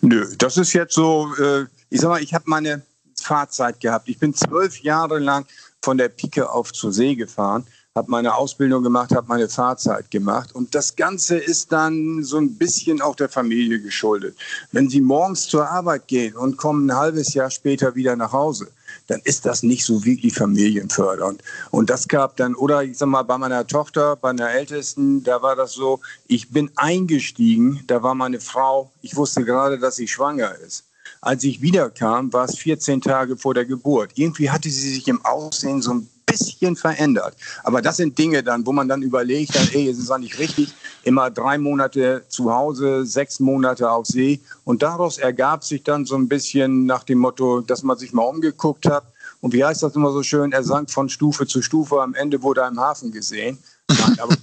Nö, 0.00 0.26
das 0.38 0.56
ist 0.56 0.72
jetzt 0.72 0.94
so, 0.94 1.34
äh, 1.38 1.66
ich 1.90 2.00
sag 2.00 2.08
mal, 2.08 2.22
ich 2.22 2.34
habe 2.34 2.44
meine 2.46 2.82
Fahrzeit 3.20 3.80
gehabt. 3.80 4.08
Ich 4.08 4.18
bin 4.18 4.34
zwölf 4.34 4.80
Jahre 4.80 5.18
lang 5.18 5.46
von 5.82 5.98
der 5.98 6.08
Pike 6.08 6.50
auf 6.50 6.72
zur 6.72 6.92
See 6.92 7.14
gefahren, 7.14 7.66
habe 7.94 8.10
meine 8.10 8.34
Ausbildung 8.34 8.82
gemacht, 8.82 9.12
habe 9.12 9.28
meine 9.28 9.48
Fahrzeit 9.48 10.10
gemacht. 10.10 10.54
Und 10.54 10.74
das 10.74 10.96
Ganze 10.96 11.36
ist 11.36 11.72
dann 11.72 12.22
so 12.22 12.38
ein 12.38 12.56
bisschen 12.56 13.00
auch 13.00 13.16
der 13.16 13.28
Familie 13.28 13.80
geschuldet. 13.80 14.36
Wenn 14.72 14.88
Sie 14.88 15.00
morgens 15.00 15.46
zur 15.46 15.68
Arbeit 15.68 16.08
gehen 16.08 16.36
und 16.36 16.56
kommen 16.56 16.88
ein 16.90 16.96
halbes 16.96 17.34
Jahr 17.34 17.50
später 17.50 17.94
wieder 17.94 18.16
nach 18.16 18.32
Hause, 18.32 18.68
dann 19.08 19.20
ist 19.24 19.44
das 19.44 19.62
nicht 19.62 19.84
so 19.84 20.04
wirklich 20.04 20.34
familienfördernd. 20.34 21.42
Und 21.70 21.90
das 21.90 22.06
gab 22.06 22.36
dann, 22.36 22.54
oder 22.54 22.84
ich 22.84 22.96
sag 22.96 23.08
mal, 23.08 23.22
bei 23.24 23.36
meiner 23.36 23.66
Tochter, 23.66 24.16
bei 24.16 24.30
einer 24.30 24.50
Ältesten, 24.50 25.24
da 25.24 25.42
war 25.42 25.56
das 25.56 25.72
so, 25.72 26.00
ich 26.28 26.50
bin 26.50 26.70
eingestiegen, 26.76 27.82
da 27.86 28.02
war 28.02 28.14
meine 28.14 28.38
Frau, 28.38 28.92
ich 29.02 29.16
wusste 29.16 29.44
gerade, 29.44 29.78
dass 29.78 29.96
sie 29.96 30.06
schwanger 30.06 30.54
ist. 30.54 30.84
Als 31.20 31.42
ich 31.42 31.62
wiederkam, 31.62 32.32
war 32.32 32.44
es 32.44 32.58
14 32.58 33.00
Tage 33.00 33.36
vor 33.36 33.54
der 33.54 33.64
Geburt. 33.64 34.12
Irgendwie 34.14 34.50
hatte 34.50 34.70
sie 34.70 34.94
sich 34.94 35.08
im 35.08 35.24
Aussehen 35.24 35.82
so 35.82 35.94
ein 35.94 36.08
bisschen 36.28 36.76
verändert. 36.76 37.34
Aber 37.64 37.82
das 37.82 37.96
sind 37.96 38.18
Dinge 38.18 38.42
dann, 38.42 38.66
wo 38.66 38.72
man 38.72 38.88
dann 38.88 39.02
überlegt, 39.02 39.54
dann, 39.54 39.68
ey, 39.72 39.88
es 39.88 39.98
ist 39.98 40.10
eigentlich 40.10 40.38
richtig, 40.38 40.74
immer 41.04 41.30
drei 41.30 41.58
Monate 41.58 42.22
zu 42.28 42.52
Hause, 42.52 43.04
sechs 43.04 43.40
Monate 43.40 43.90
auf 43.90 44.06
See. 44.06 44.40
Und 44.64 44.82
daraus 44.82 45.18
ergab 45.18 45.64
sich 45.64 45.82
dann 45.82 46.04
so 46.04 46.16
ein 46.16 46.28
bisschen 46.28 46.86
nach 46.86 47.04
dem 47.04 47.18
Motto, 47.18 47.60
dass 47.60 47.82
man 47.82 47.96
sich 47.96 48.12
mal 48.12 48.22
umgeguckt 48.22 48.86
hat. 48.86 49.04
Und 49.40 49.52
wie 49.52 49.64
heißt 49.64 49.82
das 49.82 49.94
immer 49.94 50.12
so 50.12 50.22
schön? 50.22 50.52
Er 50.52 50.64
sank 50.64 50.90
von 50.90 51.08
Stufe 51.08 51.46
zu 51.46 51.62
Stufe. 51.62 52.02
Am 52.02 52.14
Ende 52.14 52.42
wurde 52.42 52.62
er 52.62 52.68
im 52.68 52.80
Hafen 52.80 53.12
gesehen. 53.12 53.58
Nein, 53.88 54.18
aber 54.20 54.36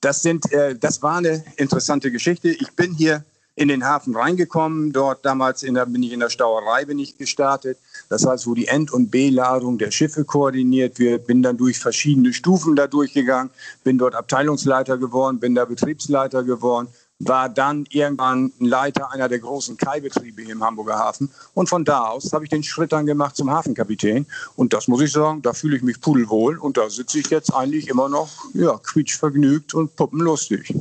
das, 0.00 0.22
sind, 0.22 0.52
äh, 0.52 0.74
das 0.74 1.02
war 1.02 1.18
eine 1.18 1.44
interessante 1.56 2.10
Geschichte. 2.10 2.50
Ich 2.50 2.72
bin 2.72 2.94
hier 2.94 3.24
in 3.54 3.68
den 3.68 3.84
Hafen 3.84 4.16
reingekommen. 4.16 4.92
Dort 4.92 5.24
damals 5.24 5.62
in 5.62 5.74
der, 5.74 5.86
bin 5.86 6.02
ich 6.02 6.12
in 6.12 6.20
der 6.20 6.30
Stauerei 6.30 6.84
bin 6.84 6.98
ich 6.98 7.16
gestartet. 7.16 7.78
Das 8.10 8.26
heißt, 8.26 8.48
wo 8.48 8.54
die 8.54 8.66
End- 8.66 8.92
und 8.92 9.10
Beladung 9.10 9.78
der 9.78 9.92
Schiffe 9.92 10.24
koordiniert 10.24 10.98
wird, 10.98 11.28
bin 11.28 11.42
dann 11.42 11.56
durch 11.56 11.78
verschiedene 11.78 12.32
Stufen 12.32 12.74
da 12.74 12.88
durchgegangen, 12.88 13.50
bin 13.84 13.98
dort 13.98 14.16
Abteilungsleiter 14.16 14.98
geworden, 14.98 15.38
bin 15.38 15.54
da 15.54 15.64
Betriebsleiter 15.64 16.42
geworden, 16.42 16.88
war 17.20 17.48
dann 17.48 17.86
irgendwann 17.90 18.52
Leiter 18.58 19.12
einer 19.12 19.28
der 19.28 19.38
großen 19.38 19.76
Kaibetriebe 19.76 20.42
hier 20.42 20.54
im 20.54 20.64
Hamburger 20.64 20.98
Hafen. 20.98 21.30
Und 21.54 21.68
von 21.68 21.84
da 21.84 22.08
aus 22.08 22.32
habe 22.32 22.44
ich 22.44 22.50
den 22.50 22.64
Schritt 22.64 22.92
dann 22.92 23.06
gemacht 23.06 23.36
zum 23.36 23.50
Hafenkapitän. 23.50 24.26
Und 24.56 24.72
das 24.72 24.88
muss 24.88 25.02
ich 25.02 25.12
sagen, 25.12 25.42
da 25.42 25.52
fühle 25.52 25.76
ich 25.76 25.82
mich 25.82 26.00
pudelwohl. 26.00 26.58
Und 26.58 26.78
da 26.78 26.90
sitze 26.90 27.20
ich 27.20 27.30
jetzt 27.30 27.54
eigentlich 27.54 27.88
immer 27.88 28.08
noch 28.08 28.30
ja, 28.54 28.76
quietschvergnügt 28.76 29.74
und 29.74 29.94
puppenlustig. 29.94 30.74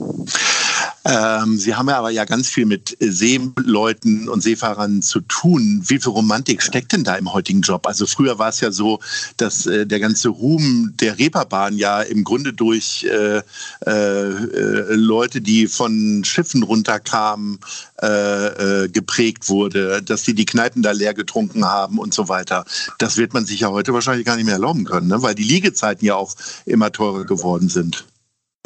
Ähm, 1.05 1.57
Sie 1.57 1.75
haben 1.75 1.87
ja 1.89 1.97
aber 1.97 2.09
ja 2.09 2.25
ganz 2.25 2.49
viel 2.49 2.65
mit 2.65 2.97
Seeleuten 2.99 4.27
und 4.27 4.41
Seefahrern 4.41 5.01
zu 5.01 5.21
tun. 5.21 5.81
Wie 5.85 5.99
viel 5.99 6.11
Romantik 6.11 6.61
steckt 6.61 6.91
denn 6.91 7.03
da 7.03 7.15
im 7.15 7.31
heutigen 7.31 7.61
Job? 7.61 7.87
Also 7.87 8.05
früher 8.05 8.37
war 8.37 8.49
es 8.49 8.59
ja 8.59 8.71
so, 8.71 8.99
dass 9.37 9.65
äh, 9.65 9.85
der 9.85 9.99
ganze 9.99 10.29
Ruhm 10.29 10.93
der 10.99 11.17
Reeperbahn 11.17 11.77
ja 11.77 12.01
im 12.01 12.23
Grunde 12.23 12.53
durch 12.53 13.05
äh, 13.09 13.41
äh, 13.85 14.93
Leute, 14.93 15.41
die 15.41 15.67
von 15.67 16.23
Schiffen 16.25 16.63
runterkamen, 16.63 17.59
äh, 18.01 18.83
äh, 18.83 18.89
geprägt 18.89 19.49
wurde, 19.49 20.01
dass 20.01 20.23
sie 20.23 20.33
die 20.33 20.45
Kneipen 20.45 20.81
da 20.81 20.91
leer 20.91 21.13
getrunken 21.13 21.65
haben 21.65 21.97
und 21.97 22.13
so 22.13 22.27
weiter. 22.27 22.65
Das 22.97 23.17
wird 23.17 23.33
man 23.33 23.45
sich 23.45 23.61
ja 23.61 23.69
heute 23.69 23.93
wahrscheinlich 23.93 24.25
gar 24.25 24.35
nicht 24.35 24.45
mehr 24.45 24.55
erlauben 24.55 24.85
können, 24.85 25.07
ne? 25.07 25.21
weil 25.21 25.35
die 25.35 25.43
Liegezeiten 25.43 26.05
ja 26.05 26.15
auch 26.15 26.35
immer 26.65 26.91
teurer 26.91 27.25
geworden 27.25 27.69
sind. 27.69 28.05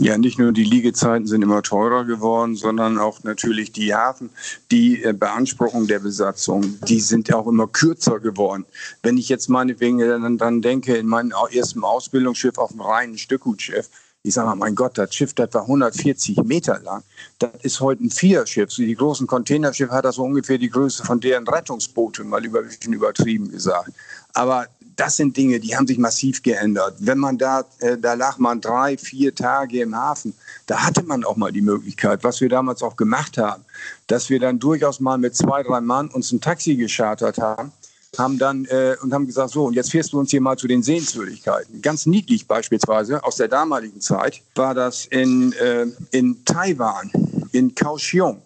Ja, 0.03 0.17
nicht 0.17 0.37
nur 0.37 0.51
die 0.51 0.65
Liegezeiten 0.65 1.27
sind 1.27 1.43
immer 1.43 1.61
teurer 1.61 2.03
geworden, 2.03 2.57
sondern 2.57 2.97
auch 2.97 3.23
natürlich 3.23 3.71
die 3.71 3.95
Hafen, 3.95 4.31
die 4.69 5.01
äh, 5.01 5.13
Beanspruchung 5.13 5.87
der 5.87 5.99
Besatzung, 5.99 6.77
die 6.89 6.99
sind 6.99 7.33
auch 7.33 7.47
immer 7.47 7.67
kürzer 7.67 8.19
geworden. 8.19 8.65
Wenn 9.01 9.17
ich 9.17 9.29
jetzt 9.29 9.47
meinetwegen 9.47 9.99
dann, 9.99 10.37
dann 10.37 10.61
denke, 10.61 10.97
in 10.97 11.07
meinem 11.07 11.31
ersten 11.53 11.85
Ausbildungsschiff 11.85 12.57
auf 12.57 12.71
dem 12.71 12.81
reinen 12.81 13.17
Stückgutschiff, 13.17 13.89
ich 14.23 14.33
sage 14.33 14.49
mal, 14.49 14.55
mein 14.55 14.75
Gott, 14.75 14.97
das 14.97 15.15
Schiff, 15.15 15.33
das 15.35 15.53
war 15.53 15.61
140 15.61 16.43
Meter 16.43 16.81
lang. 16.81 17.03
Das 17.39 17.51
ist 17.61 17.79
heute 17.79 18.03
ein 18.03 18.09
Viererschiff. 18.09 18.75
Die 18.75 18.95
großen 18.95 19.25
Containerschiffe 19.25 19.93
hat 19.93 20.03
das 20.03 20.15
so 20.15 20.23
ungefähr 20.23 20.57
die 20.57 20.69
Größe 20.69 21.05
von 21.05 21.21
deren 21.21 21.47
Rettungsboote, 21.47 22.25
mal 22.25 22.43
über, 22.43 22.63
übertrieben 22.85 23.49
gesagt. 23.49 23.93
Aber 24.33 24.67
das 24.95 25.17
sind 25.17 25.35
Dinge, 25.37 25.59
die 25.59 25.75
haben 25.75 25.87
sich 25.87 25.97
massiv 25.97 26.43
geändert. 26.43 26.95
Wenn 26.99 27.17
man 27.17 27.37
da, 27.37 27.65
äh, 27.79 27.97
da 27.97 28.13
lag 28.13 28.37
man 28.37 28.61
drei, 28.61 28.97
vier 28.97 29.33
Tage 29.33 29.81
im 29.81 29.95
Hafen, 29.95 30.33
da 30.67 30.83
hatte 30.83 31.03
man 31.03 31.23
auch 31.23 31.35
mal 31.35 31.51
die 31.51 31.61
Möglichkeit, 31.61 32.23
was 32.23 32.41
wir 32.41 32.49
damals 32.49 32.83
auch 32.83 32.95
gemacht 32.95 33.37
haben, 33.37 33.63
dass 34.07 34.29
wir 34.29 34.39
dann 34.39 34.59
durchaus 34.59 34.99
mal 34.99 35.17
mit 35.17 35.35
zwei, 35.35 35.63
drei 35.63 35.81
Mann 35.81 36.09
uns 36.09 36.31
ein 36.31 36.41
Taxi 36.41 36.75
geschartert 36.75 37.37
haben, 37.37 37.71
haben 38.17 38.37
dann 38.37 38.65
äh, 38.65 38.95
und 39.01 39.13
haben 39.13 39.25
gesagt, 39.25 39.51
so, 39.51 39.65
und 39.65 39.73
jetzt 39.73 39.91
fährst 39.91 40.13
du 40.13 40.19
uns 40.19 40.31
hier 40.31 40.41
mal 40.41 40.57
zu 40.57 40.67
den 40.67 40.83
Sehenswürdigkeiten. 40.83 41.81
Ganz 41.81 42.05
niedlich 42.05 42.47
beispielsweise 42.47 43.23
aus 43.23 43.37
der 43.37 43.47
damaligen 43.47 44.01
Zeit 44.01 44.41
war 44.55 44.73
das 44.73 45.05
in, 45.05 45.53
äh, 45.53 45.87
in 46.11 46.45
Taiwan, 46.45 47.11
in 47.51 47.73
Kaohsiung. 47.73 48.41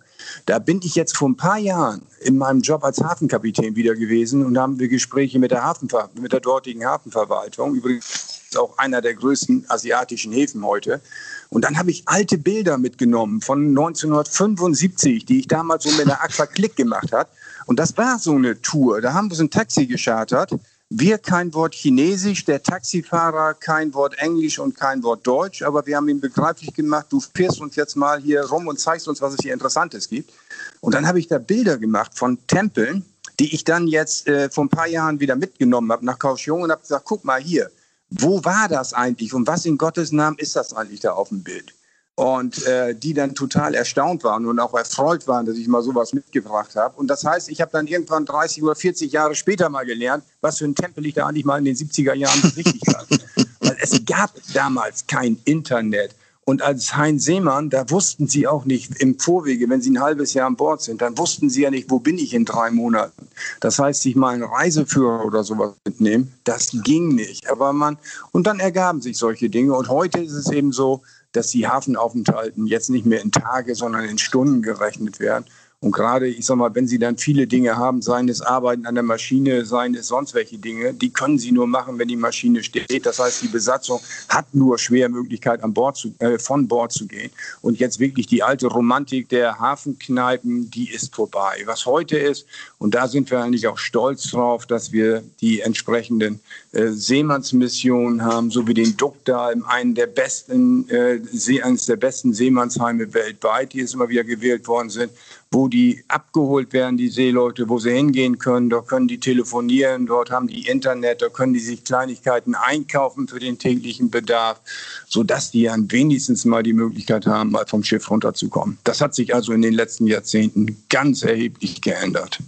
Da 0.46 0.60
bin 0.60 0.80
ich 0.84 0.96
jetzt 0.96 1.18
vor 1.18 1.30
ein 1.30 1.38
paar 1.38 1.58
Jahren 1.58 2.02
in 2.22 2.38
meinem 2.38 2.62
Job 2.62 2.84
als 2.84 3.02
Hafenkapitän 3.02 3.76
wieder 3.76 3.96
gewesen 3.96 4.46
und 4.46 4.58
haben 4.58 4.80
wir 4.80 4.88
Gespräche 4.88 5.40
mit 5.40 5.52
der, 5.52 5.64
Hafenver 5.64 6.10
mit 6.20 6.34
der 6.34 6.40
dortigen 6.40 6.86
Hafenverwaltung, 6.86 7.76
übrigens 7.76 8.38
auch 8.56 8.78
einer 8.78 9.02
der 9.02 9.14
größten 9.14 9.66
asiatischen 9.68 10.32
Häfen 10.32 10.66
heute. 10.66 11.02
Und 11.50 11.64
dann 11.64 11.78
habe 11.78 11.92
ich 11.92 12.04
alte 12.08 12.38
Bilder 12.38 12.78
mitgenommen 12.78 13.42
von 13.42 13.70
1975, 13.70 15.26
die 15.26 15.40
ich 15.40 15.48
damals 15.48 15.84
so 15.84 15.92
mit 15.92 16.08
der 16.08 16.24
Aqua 16.24 16.46
Click 16.46 16.76
gemacht 16.76 17.12
habe. 17.12 17.30
Und 17.66 17.80
das 17.80 17.98
war 17.98 18.20
so 18.20 18.34
eine 18.34 18.62
Tour. 18.62 19.02
Da 19.02 19.14
haben 19.14 19.30
wir 19.30 19.36
so 19.36 19.44
ein 19.44 19.50
Taxi 19.50 19.86
geschartert 19.86 20.52
wir 20.90 21.18
kein 21.18 21.54
Wort 21.54 21.76
Chinesisch, 21.76 22.46
der 22.46 22.64
Taxifahrer 22.64 23.54
kein 23.56 23.94
Wort 23.94 24.18
Englisch 24.20 24.58
und 24.58 24.76
kein 24.76 25.04
Wort 25.04 25.28
Deutsch, 25.28 25.62
aber 25.62 25.86
wir 25.86 25.98
haben 25.98 26.08
ihm 26.08 26.22
begreiflich 26.22 26.74
gemacht, 26.74 27.08
du 27.10 27.20
fährst 27.20 27.60
uns 27.60 27.76
jetzt 27.76 27.96
mal 27.96 28.22
hier 28.22 28.46
rum 28.46 28.68
und 28.68 28.80
zeigst 28.80 29.08
uns, 29.08 29.22
was 29.22 29.34
es 29.34 29.40
hier 29.42 29.54
Interessantes 29.54 30.08
gibt. 30.08 30.32
Und 30.80 30.96
dann 30.96 31.06
habe 31.06 31.20
ich 31.20 31.28
da 31.28 31.40
Bilder 31.40 31.78
gemacht 31.78 32.18
von 32.18 32.38
Tempeln, 32.48 33.04
die 33.40 33.54
ich 33.54 33.66
dann 33.66 33.88
jetzt 33.88 34.28
äh, 34.28 34.50
vor 34.50 34.64
ein 34.66 34.70
paar 34.70 34.88
Jahren 34.88 35.20
wieder 35.20 35.36
mitgenommen 35.36 35.92
habe 35.92 36.06
nach 36.06 36.18
Kaohsiung 36.18 36.62
und 36.62 36.72
habe 36.72 36.82
gesagt, 36.82 37.06
guck 37.06 37.26
mal 37.26 37.42
hier, 37.42 37.70
wo 38.10 38.44
war 38.46 38.70
das 38.70 38.94
eigentlich 38.94 39.34
und 39.34 39.46
was 39.46 39.66
in 39.66 39.78
Gottes 39.78 40.14
Namen 40.14 40.38
ist 40.40 40.56
das 40.56 40.74
eigentlich 40.74 41.02
da 41.02 41.12
auf 41.12 41.30
dem 41.30 41.44
Bild? 41.44 41.74
Und 42.18 42.66
äh, 42.66 42.96
die 42.96 43.14
dann 43.14 43.36
total 43.36 43.76
erstaunt 43.76 44.24
waren 44.24 44.48
und 44.48 44.60
auch 44.60 44.74
erfreut 44.74 45.28
waren, 45.28 45.46
dass 45.46 45.56
ich 45.56 45.68
mal 45.68 45.84
sowas 45.84 46.14
mitgebracht 46.14 46.76
habe. 46.76 46.98
Und 46.98 47.10
das 47.10 47.24
heißt, 47.24 47.48
ich 47.48 47.62
habe 47.62 47.70
dann 47.72 47.86
irgendwann 47.86 48.26
30 48.26 48.64
oder 48.64 48.74
40 48.74 49.12
Jahre 49.12 49.36
später 49.36 49.70
mal 49.70 49.86
gelernt, 49.86 50.24
was 50.42 50.58
für 50.58 50.66
ein 50.66 50.74
Tempel 50.74 51.06
ich 51.06 51.14
da 51.14 51.28
eigentlich 51.28 51.46
mal 51.46 51.60
in 51.60 51.66
den 51.66 51.76
70er 51.76 52.16
Jahren 52.16 52.42
richtig 52.56 52.82
hatte. 52.88 53.20
Weil 53.60 53.78
es 53.80 54.04
gab 54.04 54.32
damals 54.52 55.06
kein 55.06 55.38
Internet. 55.46 56.16
Und 56.44 56.64
als 56.64 56.96
Heinz 56.96 57.26
Seemann, 57.26 57.70
da 57.70 57.88
wussten 57.92 58.28
sie 58.28 58.48
auch 58.48 58.66
nicht 58.66 59.00
im 59.00 59.20
Vorwege, 59.20 59.70
wenn 59.70 59.82
sie 59.82 59.92
ein 59.92 60.02
halbes 60.02 60.34
Jahr 60.34 60.48
an 60.48 60.56
Bord 60.56 60.82
sind, 60.82 61.02
dann 61.02 61.18
wussten 61.20 61.52
sie 61.52 61.64
ja 61.64 61.70
nicht, 61.70 61.92
wo 61.92 62.00
bin 62.00 62.18
ich 62.18 62.34
in 62.34 62.46
drei 62.46 62.72
Monaten. 62.72 63.28
Das 63.60 63.78
heißt, 63.78 64.02
sich 64.02 64.16
mal 64.16 64.34
einen 64.34 64.44
Reiseführer 64.44 65.24
oder 65.26 65.44
sowas 65.44 65.74
mitnehmen, 65.86 66.34
das 66.46 66.72
ging 66.84 67.10
nicht. 67.10 67.48
Aber 67.48 67.74
man, 67.74 67.98
und 68.32 68.48
dann 68.48 68.60
ergaben 68.60 69.02
sich 69.02 69.18
solche 69.18 69.50
Dinge. 69.50 69.76
Und 69.76 69.90
heute 69.90 70.22
ist 70.22 70.32
es 70.32 70.50
eben 70.50 70.72
so, 70.72 71.04
dass 71.38 71.52
die 71.52 71.68
Hafenaufenthalten 71.68 72.66
jetzt 72.66 72.90
nicht 72.90 73.06
mehr 73.06 73.22
in 73.22 73.32
Tage, 73.32 73.76
sondern 73.76 74.06
in 74.06 74.18
Stunden 74.18 74.64
gerechnet 74.64 75.20
werden. 75.20 75.46
Und 75.80 75.92
gerade, 75.92 76.28
ich 76.28 76.44
sag 76.44 76.58
mal, 76.58 76.74
wenn 76.74 76.88
Sie 76.88 76.98
dann 76.98 77.18
viele 77.18 77.46
Dinge 77.46 77.78
haben, 77.78 78.02
seien 78.02 78.28
es 78.30 78.42
Arbeiten 78.42 78.88
an 78.88 78.96
der 78.96 79.04
Maschine, 79.04 79.64
seien 79.64 79.94
es 79.94 80.08
sonst 80.08 80.34
welche 80.34 80.58
Dinge, 80.58 80.92
die 80.96 81.12
können 81.12 81.38
Sie 81.38 81.52
nur 81.52 81.68
machen, 81.68 82.00
wenn 82.00 82.08
die 82.08 82.16
Maschine 82.16 82.64
steht. 82.64 83.06
Das 83.06 83.20
heißt, 83.20 83.44
die 83.44 83.48
Besatzung 83.48 84.00
hat 84.28 84.56
nur 84.56 84.80
schwer 84.80 85.08
Möglichkeit, 85.08 85.64
an 85.64 85.76
Bord 85.76 85.96
zu, 85.96 86.16
äh, 86.18 86.40
von 86.40 86.68
Bord 86.68 86.94
zu 86.94 87.06
gehen. 87.06 87.30
Und 87.62 87.78
jetzt 87.78 88.00
wirklich 88.00 88.26
die 88.26 88.42
alte 88.42 88.66
Romantik 88.66 89.30
der 89.30 89.60
Hafenkneipen, 89.60 90.72
die 90.72 90.90
ist 90.90 91.14
vorbei. 91.14 91.62
Was 91.66 91.86
heute 91.86 92.18
ist, 92.18 92.48
und 92.80 92.96
da 92.96 93.08
sind 93.08 93.30
wir 93.30 93.40
eigentlich 93.40 93.68
auch 93.68 93.78
stolz 93.78 94.32
drauf, 94.32 94.66
dass 94.66 94.92
wir 94.92 95.24
die 95.42 95.62
entsprechenden 95.62 96.40
äh, 96.72 96.88
Seemannsmissionen 96.88 98.26
haben, 98.26 98.50
so 98.50 98.68
wie 98.68 98.74
den 98.74 98.98
Duckdal, 98.98 99.62
einen 99.68 99.94
der 99.94 100.08
besten, 100.08 100.90
äh, 100.90 101.20
eines 101.62 101.86
der 101.86 101.98
besten 101.98 102.34
Seemannsheime 102.34 103.14
weltweit, 103.14 103.74
die 103.74 103.78
jetzt 103.78 103.94
immer 103.94 104.10
wieder 104.10 104.24
gewählt 104.24 104.68
worden 104.68 104.90
sind 104.90 105.12
wo 105.52 105.68
die 105.68 106.04
abgeholt 106.08 106.74
werden, 106.74 106.98
die 106.98 107.10
Seeleute, 107.10 107.70
wo 107.70 107.80
sie 107.80 107.92
hingehen 107.92 108.38
können. 108.38 108.70
Dort 108.70 108.88
können 108.88 109.08
die 109.08 109.20
telefonieren, 109.20 110.06
dort 110.06 110.32
haben 110.32 110.48
die 110.48 110.68
Internet, 110.68 111.22
da 111.22 111.30
können 111.30 111.54
die 111.54 111.60
sich 111.60 111.84
Kleinigkeiten 111.84 112.56
einkaufen 112.56 113.28
für 113.28 113.40
den 113.40 113.58
täglichen 113.58 114.10
Bedarf, 114.10 114.60
sodass 115.08 115.52
die 115.52 115.64
dann 115.64 115.92
wenigstens 115.92 116.46
mal 116.46 116.64
die 116.64 116.74
Möglichkeit 116.74 117.26
haben, 117.26 117.52
mal 117.52 117.66
vom 117.66 117.84
Schiff 117.84 118.10
runterzukommen. 118.10 118.78
Das 118.84 119.02
hat 119.02 119.16
sich 119.16 119.34
also 119.34 119.54
in 119.54 119.62
den 119.62 119.74
letzten 119.74 120.08
Jahrzehnten 120.08 120.84
ganz 120.90 121.24
erheblich 121.24 121.82
geändert. 121.82 122.40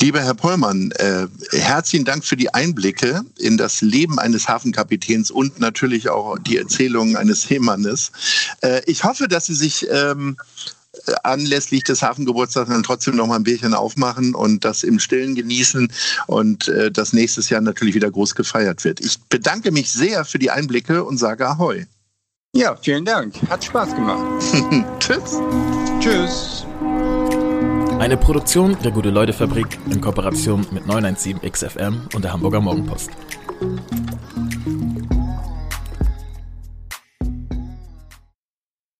Lieber 0.00 0.20
Herr 0.20 0.34
Pollmann, 0.34 0.92
äh, 0.92 1.26
herzlichen 1.50 2.04
Dank 2.04 2.24
für 2.24 2.36
die 2.36 2.54
Einblicke 2.54 3.22
in 3.36 3.56
das 3.56 3.80
Leben 3.80 4.20
eines 4.20 4.48
Hafenkapitäns 4.48 5.32
und 5.32 5.58
natürlich 5.58 6.08
auch 6.08 6.38
die 6.38 6.56
Erzählungen 6.56 7.16
eines 7.16 7.42
Seemannes. 7.42 8.12
Äh, 8.60 8.82
ich 8.86 9.02
hoffe, 9.02 9.26
dass 9.26 9.46
Sie 9.46 9.54
sich 9.54 9.88
ähm, 9.90 10.36
anlässlich 11.22 11.84
des 11.84 12.02
Hafengeburtstags 12.02 12.70
dann 12.70 12.82
trotzdem 12.82 13.16
noch 13.16 13.26
mal 13.26 13.36
ein 13.36 13.44
Bierchen 13.44 13.74
aufmachen 13.74 14.34
und 14.34 14.64
das 14.64 14.82
im 14.82 14.98
Stillen 14.98 15.34
genießen 15.34 15.92
und 16.26 16.68
äh, 16.68 16.90
das 16.90 17.12
nächstes 17.12 17.48
Jahr 17.50 17.60
natürlich 17.60 17.94
wieder 17.94 18.10
groß 18.10 18.34
gefeiert 18.34 18.84
wird. 18.84 19.00
Ich 19.00 19.18
bedanke 19.28 19.70
mich 19.70 19.90
sehr 19.92 20.24
für 20.24 20.38
die 20.38 20.50
Einblicke 20.50 21.04
und 21.04 21.18
sage 21.18 21.48
Ahoi. 21.48 21.86
Ja, 22.54 22.76
vielen 22.76 23.04
Dank. 23.04 23.34
Hat 23.50 23.64
Spaß 23.64 23.94
gemacht. 23.94 24.42
Tschüss. 25.00 25.38
Tschüss. 26.00 26.66
Eine 27.98 28.16
Produktion 28.16 28.76
der 28.82 28.92
Gute-Leute-Fabrik 28.92 29.78
in 29.90 30.00
Kooperation 30.00 30.64
mit 30.70 30.86
917 30.86 31.40
XFM 31.50 32.02
und 32.14 32.22
der 32.22 32.32
Hamburger 32.32 32.60
Morgenpost. 32.60 33.10